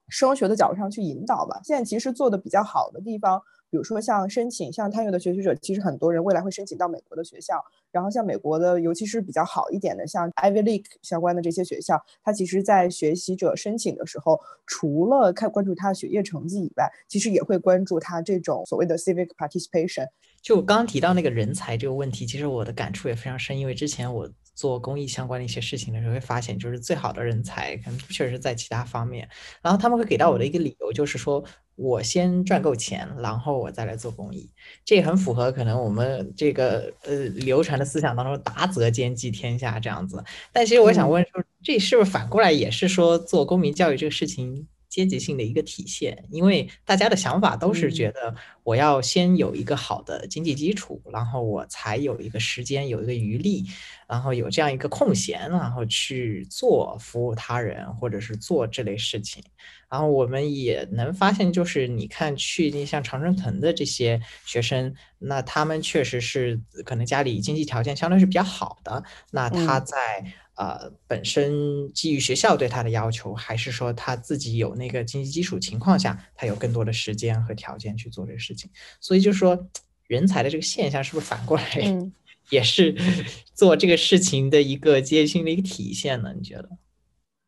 [0.09, 1.59] 升学的角度上去引导吧。
[1.63, 7.61] 现在其实做的比较好的地方，比如说像申请，像探月的学习者，其实很多人未来会申请到美国的学校。
[7.91, 20.07] 然后像美国的，尤其是比较好一点的，像 Ivy League 相关的这些学校，它其实在学习者申请的时候，除了看关注他的学业成绩以外，其实也会关注他这种所谓的 civic participation。
[20.41, 24.29] 就我刚刚提到那个人才这个问题，其实我的感触也非常深，因为之前我。
[24.57, 29.29] 做公益相关的一些事情的时候，会发现就是最好的人才可能确实在其他方面。
[29.61, 31.43] 然后他们会给到我的一个理由，就是说
[31.75, 34.49] 我先赚够钱，然后我再来做公益。
[34.83, 40.23] 这也很符合可能我们这个呃流传的思想当中“达则兼济天下”这样子。
[40.51, 44.67] 但其实我想问说，这是不是反过来也是说做公民教育这个事情？
[44.89, 53.65] 阶级性的一个体现，因为大家的想法都是觉得我要先有一个好的经济基础，然后我才有一个时间，有一个余力，
[54.07, 59.43] 然后有这样一个空闲，然后去做服务他人或者是做这类事情。
[59.89, 70.33] 然后我们也能发现，就是你看去像常春藤的这些学生，那他们确实是可能家里经济条件相对是比较好的，那他在。
[70.57, 78.67] 呃，本身基于学校对他的要求，还是说他自己有那个经济基础情况下，他有更多的时间和条件去做这个事情？
[78.99, 79.67] 所以就是说，
[80.07, 81.63] 人才的这个现象是不是反过来
[82.49, 82.95] 也是
[83.53, 86.33] 做这个事情的一个阶级性的一个体现呢？
[86.35, 86.69] 你觉得？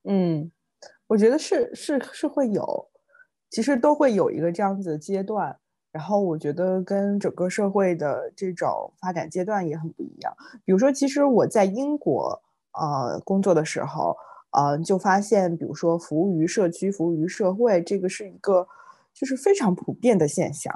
[0.04, 0.52] 嗯，
[1.08, 2.90] 我觉得是是是会有，
[3.50, 5.58] 其实都会有一个这样子的阶段。
[5.92, 10.32] 然后我觉得跟整个社会的这种发展阶段也很不一样。
[10.64, 12.40] 比如说，其实我在英国。
[12.80, 14.16] 呃，工作的时候，
[14.52, 18.68] 呃，就发现，比如说服务于社区、服务于社会，这个是一个
[19.14, 20.74] 就是非常普遍的现象，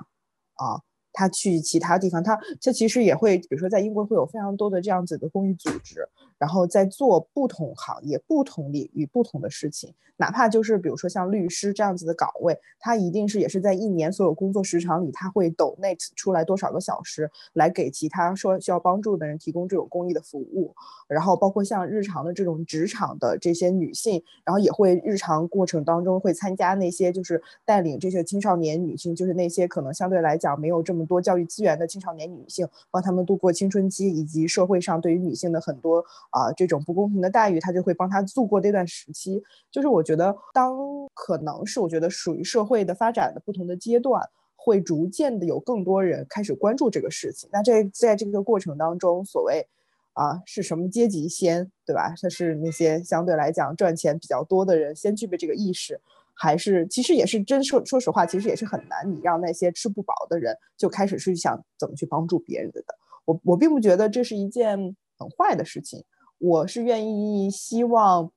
[0.56, 0.82] 啊。
[1.16, 6.10] 他去其他地方，他这其实也会，比如说在英国会有非常多的这样子的公益组织，
[6.44, 9.94] 然后在做不同行业、不同领域、不同的事情。
[10.18, 20.74] 哪怕就是比如说像律师这样子的岗位，他一定是也是在一年所有工作时长里，他会抖 net 出来多少个小时来给其他说需要帮助的人提供这种公益的服务。
[21.08, 31.04] 然后包括像日常的这种职场的这些女性，然后也会日常过程当中会参加那些就是带领这些青少年女性，就是那些可能相对来讲没有这么。
[31.06, 36.04] 多教育资源的青少年女性，帮他们度过青春期，以及社会上对于女性的很多
[36.34, 39.42] 啊这种不公平的待遇，他就会帮他度过这段时期。
[39.72, 40.76] 就是我觉得，当
[41.14, 44.22] 可能是我觉得属于社会的发展的不同的阶段，
[44.56, 47.50] 会逐渐的有更多人开始关注这个事情。
[47.54, 49.68] 那这在这个过程当中，所谓
[50.14, 52.14] 啊是什么阶级先，对吧？
[52.22, 56.02] 他是那些相对来讲赚钱比较多的人先具备这个意识。
[56.36, 59.08] 还是其实也是真说说实话，其实也是很难。
[59.08, 62.84] 你让那些吃不饱的人就开始去想怎么去帮助别人的。
[63.26, 64.76] 我我并不觉得这是一件
[65.16, 66.04] 很坏的事情。
[66.44, 68.30] 我是愿意希望，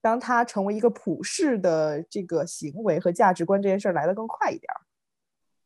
[0.00, 4.80] 当它成为一个普世的这个行为和价值观，这件事儿来得更快一点儿。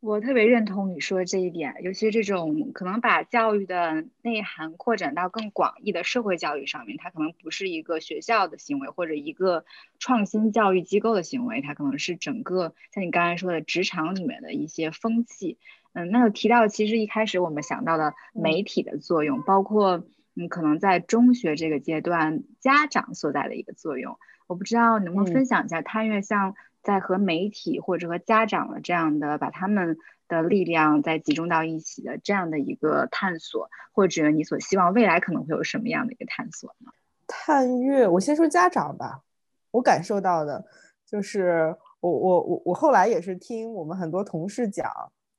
[0.01, 9.65] 我特别认同你说的这一点，尤其这种可能把教育的内涵扩展到更广义的社会教育上面，它可能不是一个学校的行为或者一个
[10.01, 15.59] 创新教育机构的行为，它可能是整个像你刚才说的职场里面的一些风气。
[15.93, 20.03] 嗯，那有提到其实一开始我们想到的媒体的作用，包括
[20.37, 26.55] 嗯可能在中学这个阶段家长所在的一个作用，我不知道能不能分享一下，探月像。
[26.85, 29.97] 在和媒体或者和家长的这样的把他们
[30.29, 36.93] 的力量再集中到一起的这样的一个探索，或者你所希望未来可能会有什么样的一个探索呢？
[37.27, 39.23] 探月，我先说家长吧。
[39.71, 40.63] 我感受到的
[41.07, 44.87] 就是，我我我我后来也是听我们很多同事讲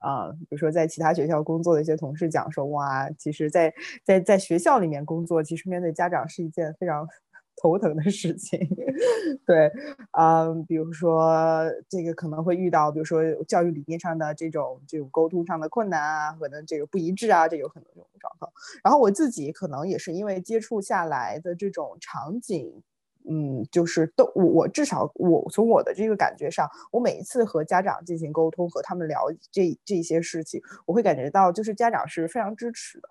[0.05, 7.07] 啊，比如说在其他学校工作的一些同事讲说，哇，其实，在在在学校里面工作，其实面对家长是一件非常。
[7.63, 8.59] 头疼的事情，
[9.47, 9.71] 对，
[10.11, 18.51] 嗯，比如说这个可能会遇到，比如说教育理念上的这种这种沟通上的困难啊，可能这个不一致啊，这有很多这种状况。
[18.83, 22.83] 然后我自己可能也是因为接触下来的这种场景，
[23.29, 33.07] 嗯，就是都我我至少我从我的这个感觉上，我每一次和家长进行沟通，和他们聊这这些事情，我会感觉到就是家长是非常支持的，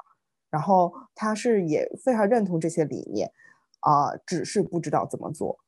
[0.51, 3.31] 然后他是也非常认同这些理念。
[3.87, 5.59] 啊，只是不知道怎么做，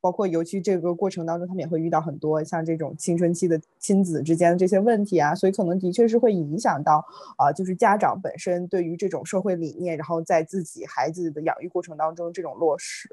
[0.00, 7.04] 包括尤其这个过程当中，他们也会遇到很多像这种青春期的亲子之间的这些问题啊，所以可能的确是会影响到
[7.36, 13.08] 啊，就是家长本身对于这种社会理念，然后在自己孩子的养育过程当中这种落实，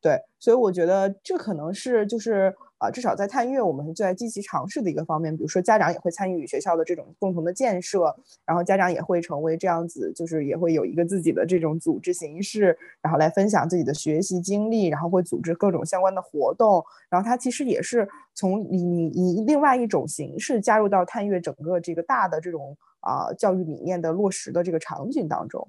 [0.00, 2.54] 对，所以我觉得这可能是就是。
[2.78, 5.34] 啊，至少在探月，我们就在积极尝试的一个方面。
[5.34, 16.84] 比如说，家长也会参与学校的这种共同的建设，然后家长也会成为这样子，就是也会有一个自己的这种组织形式，然后来分享自己的学习经历，然后会组织各种相关的活动。
[17.08, 25.66] 然后它其实也是从以以另外一种形式加入到探月整个这个大的这种啊教育理念的落实的这个场景当中。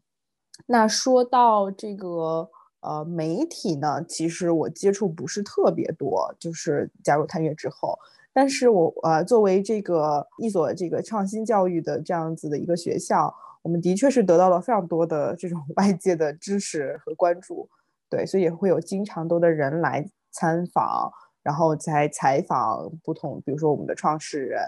[0.66, 2.50] 那说到这个。
[2.88, 8.00] 呃，媒体呢，其实我接触不是特别多，就是加入探月之后，
[8.32, 17.68] 但是我呃，作为这个一所这个创新教育的这样子的一个学校，我们的确是得到了非常多的这种 外界的支持和关注，
[18.10, 21.12] 对，所以也会有经常多的人来参访，
[21.44, 24.62] 然后在采访不同，比如说我们的创始人，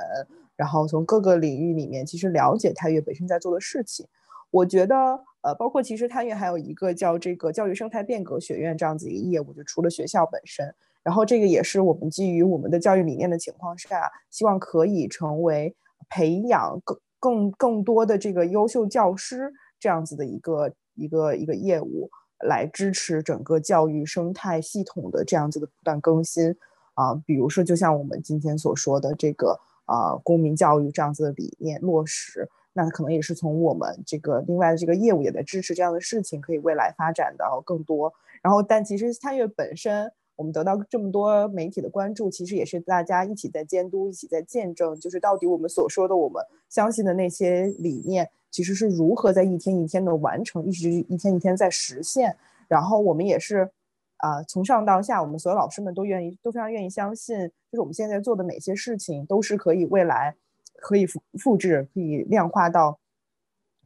[0.58, 4.06] 然后从各个领域里面其实了解探月本身在做的事情，
[4.52, 5.24] 我觉得。
[5.42, 15.74] 呃，包括其实探月还有一个叫这个教育生态变革学院这样子一个业务，就除了学校本身，然后这个也是我们基于我们的教育理念的情况下，希望可以成为
[16.10, 22.10] 培养更更更多的这个优秀教师这样子的一个一个一个业务，
[22.46, 26.54] 来支持整个教育生态系统的这样子的不断更新
[26.96, 32.50] 啊，比如说就像我们今天所说的这个啊公民教育这样子的理念落实。
[32.74, 38.14] 那可能也是从我们这个另外的这个业务也在支持这样的事情，可以未来发展到更多。
[38.42, 52.38] 然后，但其实参与本身，我们得到这么多媒体的关注，其实也是大家一起在监督，一起在见证，就是到底我们所说的、我们相信的那些理念，其实是如何在一天一天的完成，一直一天一天在实现。
[52.70, 53.70] 然后我们也是，
[54.18, 57.36] 啊，从上到下，我们所有老师们都愿意，都非常愿意相信，
[57.70, 60.36] 就是我们现在做的每些事情，都是可以未来
[60.82, 63.00] 可以复复制、可以量化到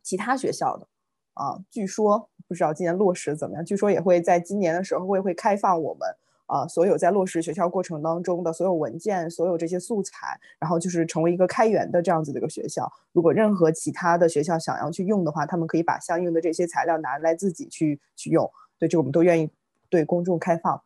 [0.02, 0.88] 其他学校的。
[1.34, 6.08] 啊，据说不知道今年落实怎么样，据说也会在今年的时候会会开放我们
[6.46, 12.88] 啊所有在落实学校过程当中的所有文件、所有这些素材，然后就是成为一个开源的这样子的一个学校。
[13.14, 18.48] 如果任何其他的学校想要去用的话，他们可以把相应的这些材料拿来自己去去用。
[18.78, 19.50] 对，这个我们都愿意
[19.89, 20.80] 对公众开放。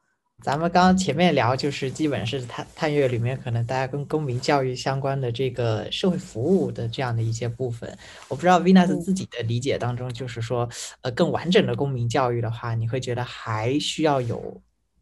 [0.44, 7.98] 咱们刚刚前面聊，就是基本是探探月里面可能大家跟公民教育相关的这个社会服务的这样的一些部分。
[8.28, 10.70] 我不知道 Venus 自己的理解当中，就是说，
[11.02, 14.62] 呃，更完整的公民教育的话，你会觉得还需要有，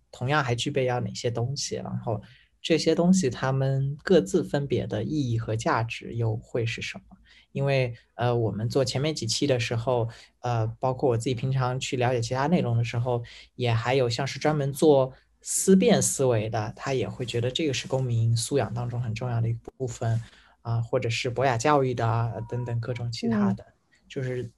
[0.10, 1.76] 同样还具备要哪些东西？
[1.76, 2.22] 然后
[2.62, 7.18] 这些东西它们各自分别的意义和价值又会是什么？
[7.52, 10.08] 因为呃，我们做前面几期的时候，
[10.40, 13.22] 呃，包括我自己平常去了解其他内容的时候，
[13.56, 15.14] 也还有像是专门做
[15.48, 20.20] 思辨思维的，他也会觉得这个是公民素养当中很重要的一部分
[20.64, 23.64] 啊，或者是博雅教育的啊等等各种其他的，
[24.08, 24.50] 就是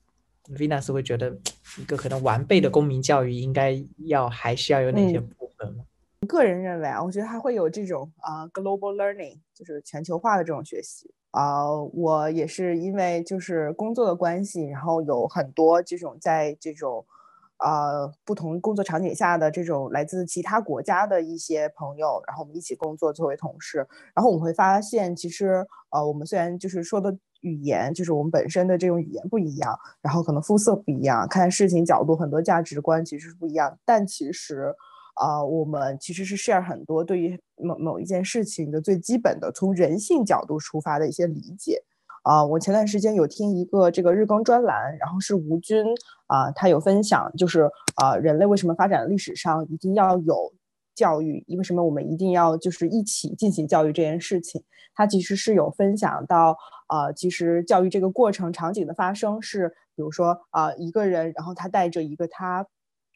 [0.44, 1.36] Venus 会觉得
[1.78, 5.84] 一个可能完备的公民教育应该要还需要有哪些部分吗？
[6.26, 11.10] 个人认为啊，我觉得还会有这种啊 global learning，就是全球化的这种学习。
[11.32, 17.04] 啊，我也是因为就是工作的关系，然后有很多这种在这种，
[17.58, 34.74] 呃，不同工作场景下的这种来自其他国家的一些朋友，然后我们一起工作作为同事，然后我们会发现，其实呃，我们虽然就是说的语言，就是我们本身的这种语言不一样，然后可能肤色不一样，看事情角度很多价值观其实是不一样，但其实。
[35.20, 41.82] 啊，我们其实是 share 很多对于某某一件事情的最基本的从人性角度出发的一些理解。
[42.22, 45.84] 啊，我前段时间有听一个这个日更专栏，然后是吴军
[46.26, 50.52] 啊，他有分享，就是啊，人类为什么发展历史上一定要有
[50.94, 51.44] 教育？
[51.56, 54.62] 为什么我们一定要就是一起进行教育这件事情？
[54.94, 56.56] 他其实是有分享到，
[56.88, 62.66] 啊，其实教育这个过程场景的发生是，比如说啊，一个人，然后他带着一个他。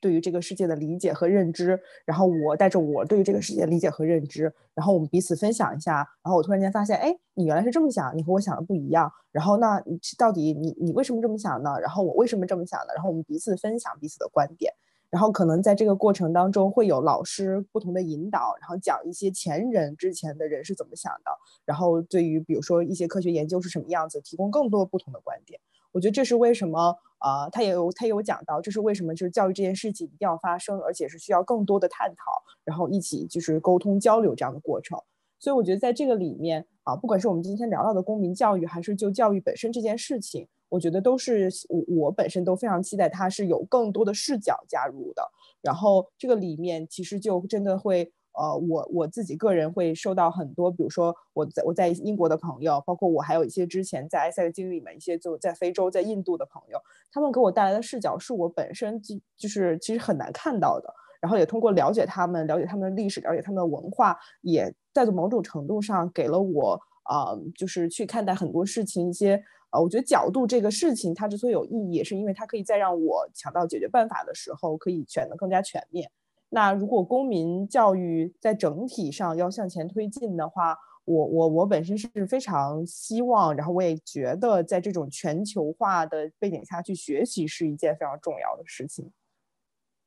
[0.03, 11.78] 对于这个世界的理解和认知，然后我带着我对于这个世界的理解和认知，然后我们彼此分享一下，然后我突然间发现，哎，你原来是这么想，你和我想的不一样，然后那你到底你你为什么这么想呢？
[11.80, 12.92] 然后我为什么这么想呢？
[12.94, 14.72] 然后我们彼此分享彼此的观点，
[15.09, 21.30] 然后可能在这个过程当中会有老师不同的引导，然后讲一些前人之前的人是怎么想的，
[21.64, 25.61] 然后对于比如说一些科学研究是什么样子，提供更多不同的观点。
[25.93, 34.99] 我觉得这是为什么，呃，他也有他也有讲到，这是为什么就是教育这件事情一定要发生，而且是需要更多的探讨，然后一起就是沟通交流这样的过程。
[35.38, 45.22] 所以我觉得在这个里面啊，不管是我们今天聊到的公民教育，还是就教育本身这件事情，我觉得都是我我本身都非常期待它是有更多的视角加入的。
[45.61, 48.12] 然后这个里面其实就真的会。
[48.35, 56.78] 呃，我我自己个人会收到很多，比如说我在我在英国的朋友，包括我还有一些之前在埃塞的经历里面一些就在非洲、在印度的朋友，
[57.11, 60.93] 他们给我带来的视角是我本身就就是其实很难看到的。
[61.20, 76.11] 然后也通过了解他们、了解他们的历史、了解他们的文化，也在某种程度上给了我啊，就是去看待很多事情一些呃，我觉得角度这个事情它之所以有意义，也是因为它可以在让我想到解决办法的时候，可以选得更加全面。
[76.55, 80.76] 那如果公民教育在整体上要向前推进的话，
[81.07, 89.11] 我我我本身是非常希望，然后我也觉得在这种全球化的背景下去学习是一件非常重要的事情。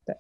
[0.06, 0.16] 对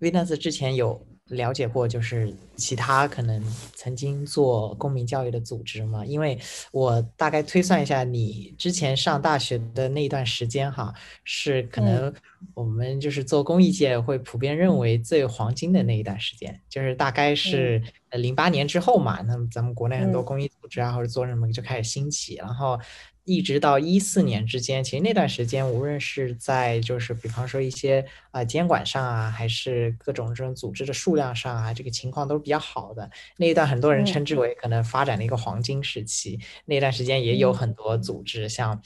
[0.00, 1.04] ，Venus 之前有。
[1.28, 3.42] 了解过，就是其他可能
[3.74, 6.04] 曾经做公民教育的组织吗？
[6.04, 6.38] 因为
[6.70, 10.92] 我大概推算一下，你之前上大学的那一段时间，哈，
[11.24, 12.12] 是可能
[12.52, 17.82] 我们就是做公益界会普遍认为最黄金的那一段时间，就是大概是
[18.16, 19.20] 零八年之后嘛。
[19.22, 22.78] 那么咱们国内很多公益组织啊，或者做什么就开始兴起，然后。
[23.26, 33.10] 一直到一四年之间，其实那段时间，无论是在就是比方说一些啊监管上啊，还是各种这种组织的数量上啊，这个情况都是比较好的。
[33.38, 36.38] 那一段很多人称之为可能发展的一个黄金时期。
[36.66, 38.78] 那段时间也有很多组织，像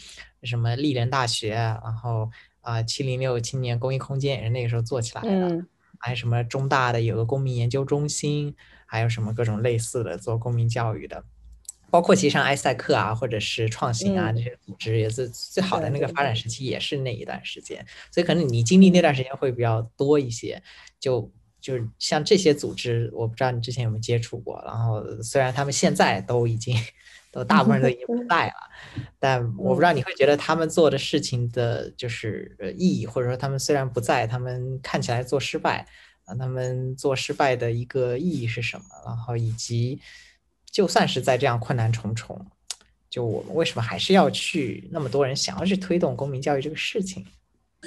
[0.45, 5.66] 什么丽人大学，然后啊七零六青年公益空间也是那个时候做起来的。
[5.99, 8.55] 还有什么中大的有个公民研究中心，
[8.89, 11.22] 还有什么各种类似的做公民教育的。
[11.91, 17.82] 包括其实像埃塞克啊，或者是创新啊这些组织，也是最好的那个发展时期，也是那一段时间。
[18.11, 20.62] 所以可能你经历那段时间会比较多一些。
[21.01, 24.62] 就就是像这些组织，我不知道你之前有没有接触过。
[24.66, 26.76] 然后虽然他们现在都已经
[27.32, 28.55] 都大部分都已经不在了，
[29.18, 35.86] 但 我不知道你会觉得他们做的事情的就是意义，或者说他们虽然不在，他们看起来做失败
[36.29, 38.85] 啊，他们做失败的一个意义是什么？
[39.05, 40.01] 然后以及。
[40.70, 42.39] 就算是在这样困难重重，
[43.09, 47.24] 就我们为什么还是要去那么多人想要去推动公民教育这个事情？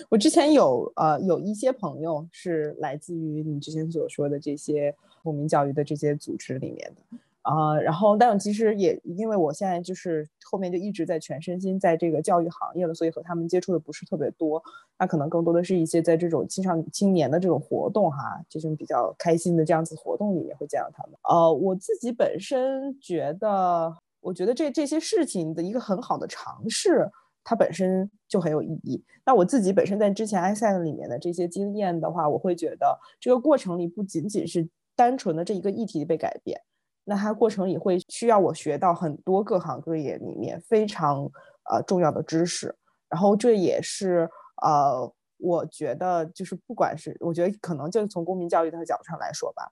[0.09, 7.17] 我之前有呃有一些朋友是来自于你之前所说的这些公民教育的这些组织里面的。
[7.43, 14.61] 啊，然后，但其实也因为我现在就是后面就一直在全身心在这个教育行业了，所以和他们接触的不是特别多。
[14.99, 21.13] 那可能更多的是一些在这种青少青年的这种活动哈，这种比较开心的这样子活动里面会见到他们。
[21.23, 27.09] 呃，我自己本身觉得，我觉得这这些事情的一个很好的尝试，
[27.43, 29.03] 它本身就很有意义。
[29.25, 36.61] 那我自己本身在之前埃塞里面的这些经验的话，我会觉得这个过程里不仅仅是单纯的这一个议题被改变。
[37.03, 41.29] 那它过程也会需要我学到很多各行各业里面非常
[41.69, 42.75] 呃重要的知识，
[43.09, 44.29] 然后这也是
[44.61, 49.71] 呃我觉得就是不管是我觉得可能就从公民教育的角度上来说吧，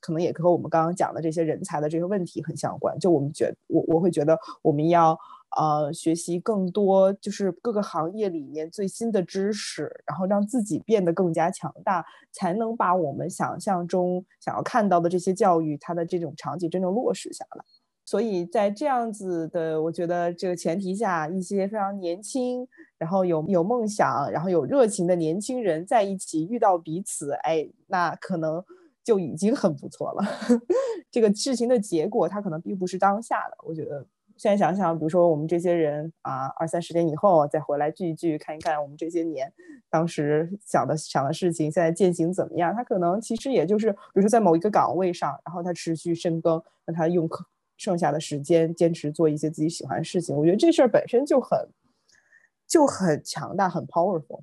[0.00, 2.98] 可能也和我们刚刚讲的这些人才的这个问题很相关。
[2.98, 5.18] 就我们觉我我会觉得我们要。
[5.56, 17.64] 呃，学习更多就是各个行业里面最新的知识，然后让自己变得更加强大，才能把我们想象中想要看到的这些教育它的这种场景真正落实下来。
[18.04, 22.68] 所以在这样子的，我觉得这个前提下，一些非常年轻，
[22.98, 28.62] 然后有有梦想，然后有热情的年轻人在一起遇到彼此，哎，那可能
[29.02, 30.24] 就已经很不错了。
[31.10, 34.06] 这个事情的结果，它可能并不是当下的，我觉得。
[34.38, 39.52] 现在想想，比如说我们这些人啊，二三十年以后再回来聚一聚，看一看我们这些年
[39.90, 42.72] 当时想的想的事情，现在践行怎么样？
[42.74, 47.28] 他可能其实也就是，比如说在某一个岗位上，然后他持续深耕，那他用
[47.76, 50.36] 剩下的时间坚持做一些自己喜欢的事情。
[50.36, 51.68] 我觉得这事儿本身就很
[52.66, 54.42] 就很强大，很 powerful。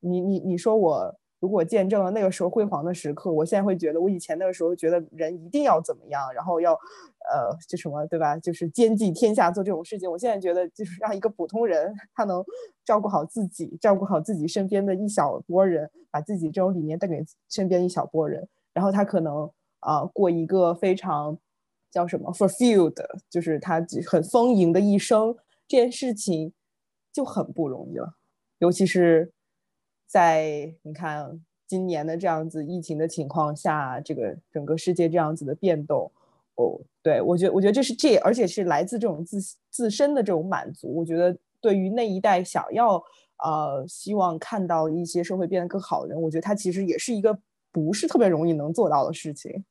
[0.00, 1.18] 你你你说我。
[1.38, 8.36] 如果见证了那个时候辉煌的时刻，我现在会觉得，我以前那个时候觉得人一定要怎么样，然后要，呃，就什么，对吧？
[8.38, 10.10] 就是兼济天下做这种事情。
[10.10, 12.42] 我现在觉得，就是让一个普通人他能
[12.84, 21.38] 照顾好自己，照顾好自己身边的一小波人，把自己这种理念带给身边一小波人，然后他可能啊过一个非常
[21.90, 22.96] 叫什么 fulfilled，
[23.28, 25.36] 就是他很丰盈的一生，
[25.68, 26.54] 这件事情
[27.12, 28.14] 就很不容易了，
[28.58, 29.32] 尤其是。
[30.06, 36.10] 在你看今年的这样子疫情的情况下，这个整个世界这样子的变动，
[36.54, 39.38] 哦，对我觉，我觉得这是这，而且是来自这种自
[39.70, 40.94] 自身的这种满足。
[40.94, 43.02] 我觉得对于那一代想要
[43.44, 47.36] 呃希望看到一些社会变得更好的人，我觉得他其实也是一个
[47.72, 49.64] 不是特别容易能做到的事情。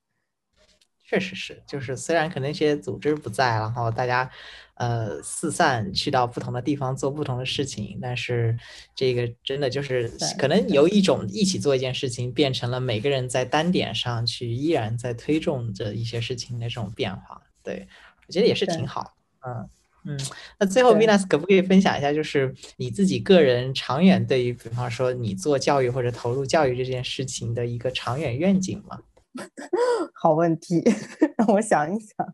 [1.07, 4.29] 确实是，就是虽然可能一些组织不在，然后大家。
[4.77, 8.57] 呃，四散去到不同的地方做不同的事情，但是
[8.93, 17.41] 这个真的就是可能由一种一起做一件事情，变成了每个人在单点上去依然在推动着一些事情的这种变化。
[17.63, 17.87] 对
[18.27, 19.15] 我觉得也是挺好。
[19.47, 19.69] 嗯
[20.03, 20.19] 嗯，
[20.59, 28.99] 那最后 Venus 可不可以分享一下，就是你自己个人长远对于，比方说你做教育或者投入教育这件事情的一个长远愿景吗？
[30.13, 30.83] 好问题，
[31.37, 32.33] 让我想一想。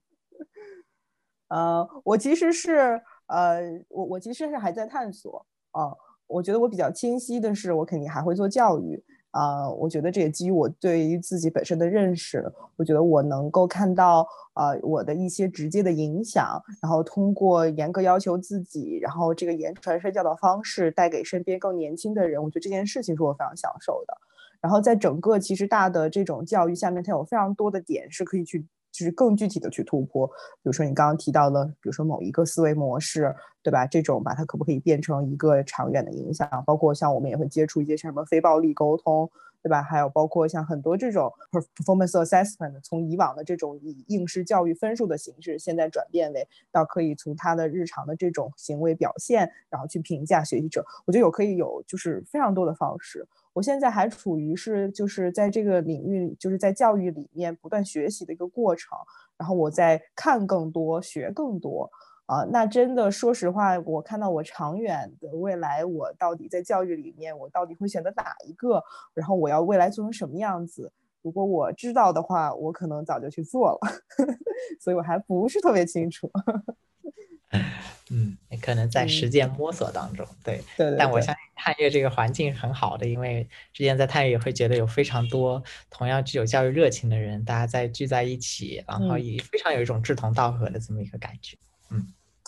[1.50, 5.92] 呃，我其实是呃，我我其实是还在探索啊。
[6.28, 9.70] 我觉得我比较清晰的是，我肯定还会做教育啊。
[9.70, 12.50] 我觉得这也基于我对于自己本身的认识。
[12.78, 24.18] 我觉得我能够看到呃我的一些直接的影响，然后通过严格要求自己，然后这个言传身教导方式带给身边更年轻的人，我觉得这件事情是我非常享受的。
[24.62, 28.66] 然后在整个其实大的这种教育下面，它有非常多的点是可以去。
[28.94, 33.34] 就是更具体的去突破，比如说你刚刚提到的，比如说某一个思维模式，
[33.64, 33.88] 对吧？
[33.88, 36.46] 这种把它可不可以变成一个长远的影响？
[36.68, 39.32] 包括像我们也会接触一些像什么非暴力沟通，
[39.64, 39.82] 对吧？
[39.82, 50.86] 还有包括像很多这种 performance assessment，从以往的这种以应试教育分数的形式，现在转变为到可以从他的日常的这种行为表现，然后去评价学习者。
[51.06, 53.26] 我觉得有可以有就是非常多的方式。
[53.54, 58.98] 我现在还处于是就是在这个领域，就是在教育里面不断学习的一个过程，
[59.38, 61.90] 然后我在看更多、学更多
[62.26, 62.44] 啊。
[62.52, 68.82] 那真的说实话，我看到我长远的未来，我到底在教育里面，我到底会选择哪一个？
[69.14, 70.92] 然后我要未来做成什么样子？
[71.22, 73.80] 如果我知道的话，我可能早就去做了，
[74.80, 76.32] 所以我还不是特别清楚。
[78.14, 80.96] 嗯，可能在实践摸索当中，对对。
[80.98, 91.58] 但我相信探月这个环境很好的，因为之前在探月也会觉得有非常多同样具有教育热情的人，大家在聚在一起，然后也非常有一种志同道合的这么一个感觉。
[91.90, 92.06] 嗯，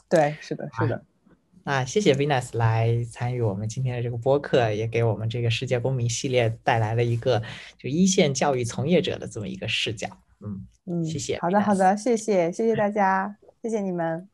[0.10, 1.02] 对，是的，是的。
[1.64, 7.42] 那谢谢 Venus 来参与我们今天的这个播客，也给我们这个世界公民系列带来了一个
[7.78, 10.10] 就一线教育从业者的这么一个视角。
[10.42, 11.40] 嗯嗯，谢谢。
[11.40, 14.33] 好的，好的，谢谢，谢谢大家，谢谢你们。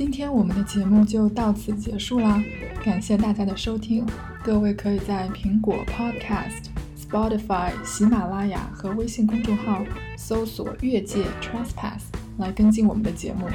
[0.00, 2.42] 今天我们的节目就到此结束啦，
[2.82, 4.02] 感谢大家的收听。
[4.42, 9.84] 各位可以在苹果 Podcast、Spotify、喜马拉雅和微信公众号
[10.16, 12.00] 搜索“越界 Trespass”。
[12.38, 13.46] 来跟进我们的节目，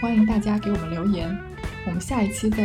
[0.00, 1.28] 欢迎大家给我们留言，
[1.86, 2.56] 我们下一期再。